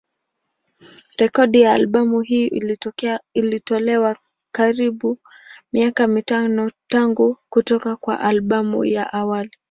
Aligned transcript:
Rekodi 1.19 1.61
ya 1.61 1.73
albamu 1.73 2.21
hii 2.21 2.51
ilitolewa 3.33 4.15
karibuni 4.51 5.17
miaka 5.73 6.07
mitano 6.07 6.71
tangu 6.87 7.37
kutoka 7.49 7.95
kwa 7.95 8.19
albamu 8.19 8.85
ya 8.85 9.13
awali. 9.13 9.51